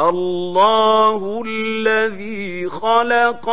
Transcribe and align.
الله 0.00 1.42
الذي 1.46 2.66
خلق 2.68 3.48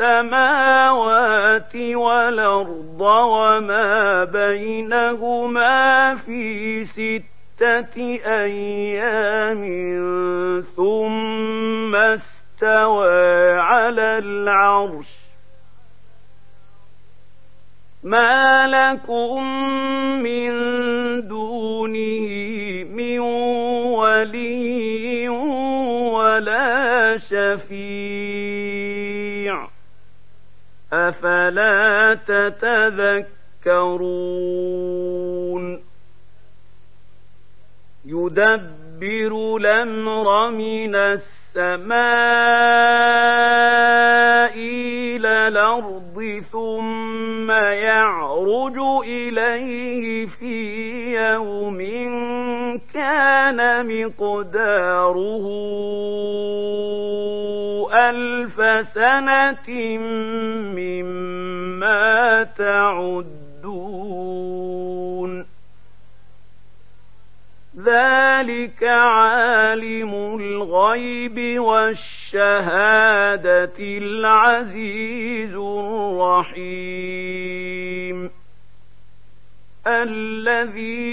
السماوات 0.00 1.76
والأرض 1.76 3.00
وما 3.00 4.24
بينهما 4.24 6.14
في 6.14 6.84
ستة 6.84 7.96
أيام 8.26 9.62
ثم 10.76 11.96
استوى 11.96 13.50
على 13.52 14.18
العرش. 14.18 15.22
ما 18.04 18.66
لكم 18.66 19.44
من 20.22 20.52
دونه 21.28 22.28
من 22.84 23.18
ولي 23.98 25.11
شفيع 27.52 29.12
أفلا 30.92 32.14
تتذكرون؟ 32.14 33.92
يدبر 38.04 39.56
الأمر 39.56 40.50
من 40.50 40.94
السماء 40.94 42.02
إلى 44.56 45.48
الأرض 45.48 46.42
ثم 46.52 47.50
يعرج 47.50 48.78
إليه 49.04 50.26
في 50.26 50.82
يوم 51.14 51.78
كان 52.94 53.86
مقداره. 53.86 55.46
ألف 58.12 58.56
سنة 58.94 59.98
مما 60.76 62.42
تعدون. 62.58 63.42
ذلك 67.78 68.82
عالم 68.84 70.14
الغيب 70.40 71.60
والشهادة 71.60 72.38
العزيز 73.78 75.54
الرحيم. 75.54 76.82
الذي 79.86 81.12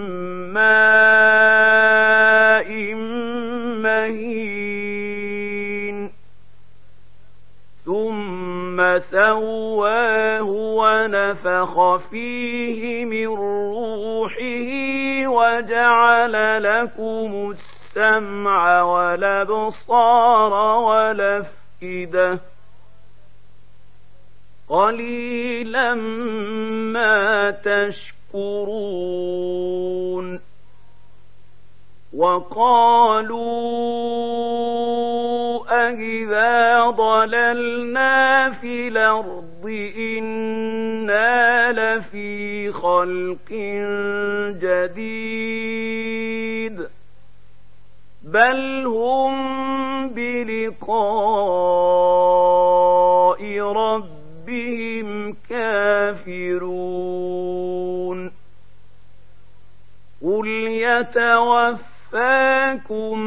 ونفخ 11.01 11.97
فيه 11.97 13.05
من 13.05 13.27
روحه 13.27 14.69
وجعل 15.27 16.63
لكم 16.63 17.51
السمع 17.51 18.81
والابصار 18.81 20.53
والافئده 20.77 22.39
قليلا 24.69 25.93
ما 26.93 27.51
تشكرون 28.31 29.21
وقالوا 32.13 33.41
أإذا 35.89 36.89
ضللنا 36.89 38.49
في 38.49 38.87
الأرض 38.87 39.91
إنا 39.97 41.71
لفي 41.71 42.71
خلق 42.71 43.51
جديد 44.61 46.21
بل 48.23 48.85
هم 48.85 49.33
بلقاء 50.09 50.91
ربهم 53.59 55.33
كافرون 55.49 56.81
قل 60.23 60.47
يتوفاكم 62.91 63.19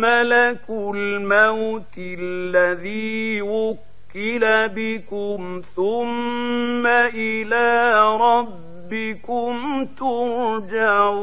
ملك 0.00 0.70
الموت 0.70 1.98
الذي 1.98 3.42
وكل 3.42 4.68
بكم 4.68 5.62
ثم 5.76 6.86
إلى 6.86 8.02
ربكم 8.16 9.84
ترجعون. 9.98 11.14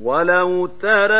ولو 0.00 0.66
ترى 0.66 1.12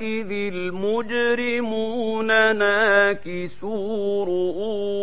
إذ 0.00 0.30
المجرمون 0.54 2.26
ناكسوا 2.56 4.24
رؤوسهم 4.24 4.93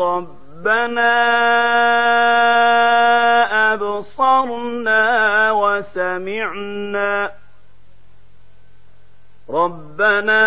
ربنا 0.00 1.14
أبصرنا 3.74 5.02
وسمعنا 5.52 7.30
ربنا 9.50 10.44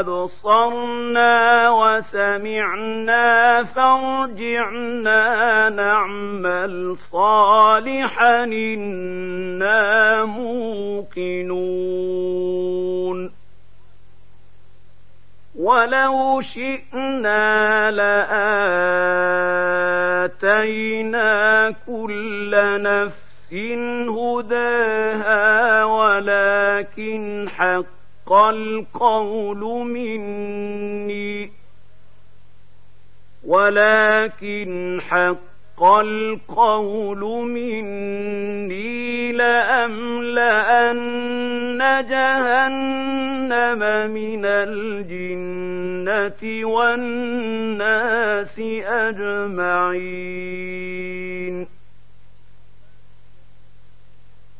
أبصرنا 0.00 1.70
وسمعنا 1.70 3.62
فارجعنا 3.64 5.68
نعمل 5.68 6.96
صالحا 7.12 8.44
إنا 8.44 10.24
موقنون 10.24 11.59
ولو 15.70 16.40
شئنا 16.40 17.90
لآتينا 20.30 21.74
كل 21.86 22.82
نفس 22.82 23.54
هداها 24.08 25.84
ولكن 25.84 27.48
حق 27.48 28.32
القول 28.32 29.86
مني 29.86 31.52
ولكن 33.44 35.00
حق 35.08 35.49
حق 35.80 35.88
القول 35.88 37.20
مني 37.48 39.32
لأملأن 39.32 40.58
جهنم 42.08 43.78
من 44.10 44.44
الجنة 44.44 45.62
والناس 46.66 48.58
أجمعين. 48.86 50.10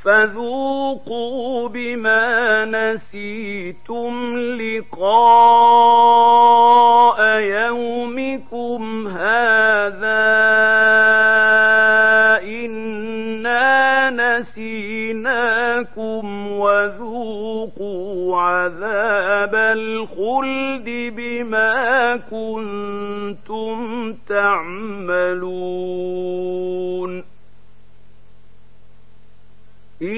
فذوقوا 0.04 1.68
بما 1.68 2.64
نسيتم 2.64 4.38
لقاء 4.38 5.99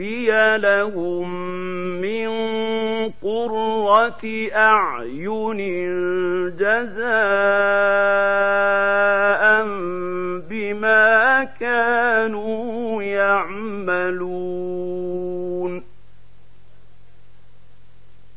أخفي 0.00 0.56
لهم 0.58 1.28
من 2.00 2.28
قرة 3.22 4.48
أعين 4.54 5.60
جزاء 6.56 7.00
بما 10.50 11.44
كانوا 11.60 13.02
يعملون 13.02 14.30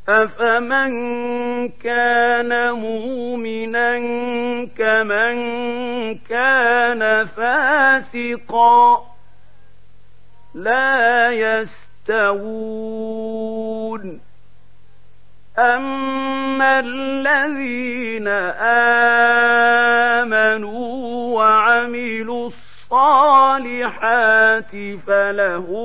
أفمن 0.09 0.93
كان 1.69 2.71
مؤمنا 2.71 3.99
كمن 4.77 5.35
كان 6.29 7.25
فاسقا 7.25 9.12
لا 10.53 11.31
يستوون. 11.31 12.33
أما 15.59 16.79
الذين 16.79 18.27
آمنوا 20.17 21.35
وعملوا 21.35 22.47
الصالحات 22.47 24.71
فلهم 25.07 25.82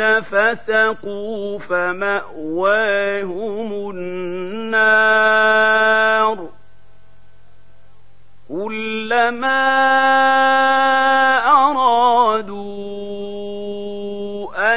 الذين 0.00 0.20
فسقوا 0.20 1.58
فمأواهم 1.58 3.10
النار 3.90 5.28
كلما 8.48 9.68
أرادوا 11.68 12.78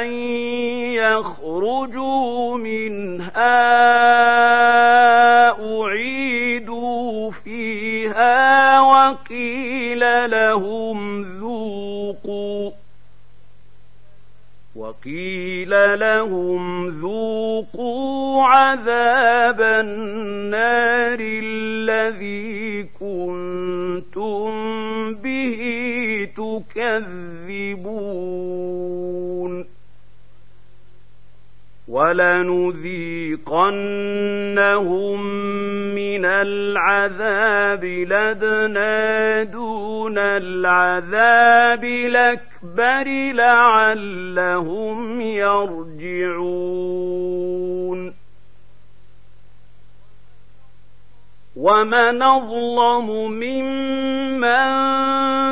أن 0.00 0.12
يخرجوا 0.92 2.58
منها 2.58 3.62
أعيدوا 5.50 7.30
فيها 7.30 8.80
وقيل 8.80 10.30
لهم 10.30 11.22
ذوقوا 11.40 12.81
وقيل 14.92 16.00
لهم 16.00 16.88
ذوقوا 16.88 18.44
عذاب 18.44 19.60
النار 19.60 21.18
الذي 21.20 22.82
كنتم 23.00 24.50
به 25.14 26.28
تكذبون. 26.36 28.02
ولنذيقنهم 31.88 32.82
من 35.94 36.24
العذاب 36.24 37.84
لدنا 37.84 39.42
دون 39.42 40.18
العذاب 40.18 41.84
الاكبر 42.78 43.32
لعلهم 43.32 45.20
يرجعون 45.20 46.42
ومن 51.56 52.22
اظلم 52.22 53.06
ممن 53.30 54.72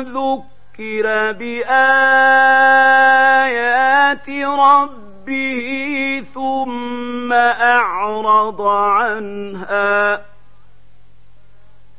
ذكر 0.03 1.31
بايات 1.31 1.89
ربه 4.29 5.11
به 5.31 6.23
ثم 6.33 7.33
أعرض 7.33 8.61
عنها 8.61 10.21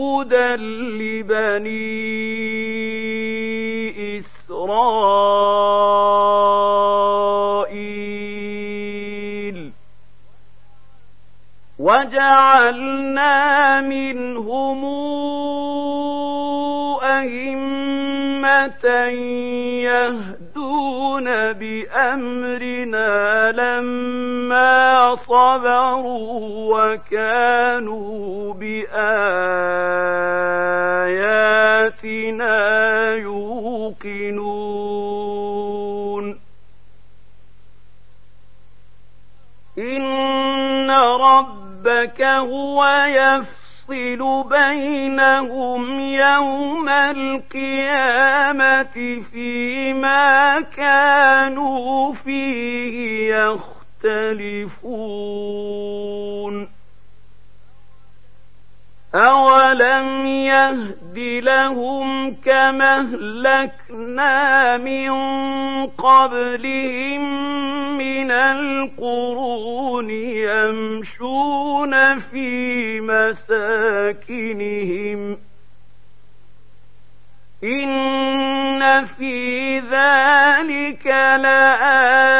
هدى 0.00 0.56
لبني 0.98 2.22
إسرائيل. 7.72 9.72
وجعلنا 11.78 13.80
منهم 13.80 14.84
أئمة 17.02 18.84
يهدون 19.82 21.52
بأمرنا 21.52 23.52
لما 23.52 25.14
صبروا 25.14 26.74
وكانوا 26.74 28.54
بآياتنا 28.54 29.02
يوقنون. 33.14 34.51
ربك 42.42 42.50
هو 42.50 42.84
يفعل 43.08 43.62
يفصل 43.92 44.48
بينهم 44.48 46.00
يوم 46.00 46.88
القيامة 46.88 47.62
فيما 49.32 50.60
كانوا 50.60 52.14
فيه 52.14 53.34
يختلفون. 53.34 54.72
أولم 59.72 60.26
يهد 60.26 61.18
لهم 61.44 62.34
كما 62.44 63.00
أهلكنا 63.00 64.76
من 64.76 65.10
قبلهم 65.86 67.22
من 67.98 68.30
القرون 68.30 70.10
يمشون 70.10 72.18
في 72.18 73.00
مساكنهم 73.00 74.58
إن 77.64 79.04
في 79.04 79.78
ذلك 79.78 81.06
لآيات 81.06 82.31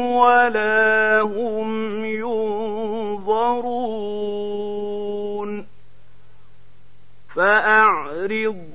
ولا 0.00 1.20
هم 1.20 2.04
ينظرون. 2.04 2.94
فأعرض 7.34 8.73